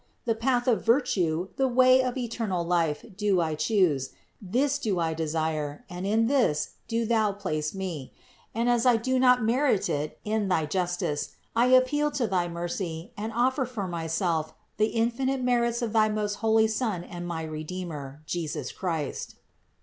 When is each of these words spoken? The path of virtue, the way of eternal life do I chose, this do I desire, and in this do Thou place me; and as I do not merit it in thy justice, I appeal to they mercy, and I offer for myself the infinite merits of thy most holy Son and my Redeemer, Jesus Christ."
The 0.25 0.33
path 0.33 0.67
of 0.67 0.83
virtue, 0.83 1.49
the 1.57 1.67
way 1.67 2.01
of 2.01 2.17
eternal 2.17 2.65
life 2.65 3.05
do 3.15 3.39
I 3.39 3.53
chose, 3.53 4.09
this 4.41 4.79
do 4.79 4.97
I 4.99 5.13
desire, 5.13 5.85
and 5.91 6.07
in 6.07 6.25
this 6.25 6.71
do 6.87 7.05
Thou 7.05 7.33
place 7.33 7.75
me; 7.75 8.11
and 8.55 8.67
as 8.67 8.87
I 8.87 8.95
do 8.97 9.19
not 9.19 9.43
merit 9.43 9.89
it 9.91 10.17
in 10.25 10.47
thy 10.47 10.65
justice, 10.65 11.35
I 11.55 11.67
appeal 11.67 12.09
to 12.17 12.25
they 12.25 12.47
mercy, 12.47 13.11
and 13.15 13.31
I 13.31 13.35
offer 13.35 13.63
for 13.63 13.87
myself 13.87 14.55
the 14.77 14.87
infinite 14.87 15.43
merits 15.43 15.83
of 15.83 15.93
thy 15.93 16.09
most 16.09 16.37
holy 16.41 16.67
Son 16.67 17.03
and 17.03 17.27
my 17.27 17.43
Redeemer, 17.43 18.23
Jesus 18.25 18.71
Christ." 18.71 19.35